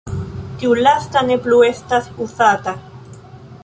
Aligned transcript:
Tiu 0.61 0.73
lasta 0.87 1.23
ne 1.29 1.37
plu 1.45 1.61
estas 1.69 2.11
uzata. 2.27 2.79